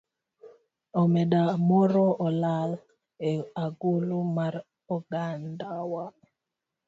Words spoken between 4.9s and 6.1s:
ogandawa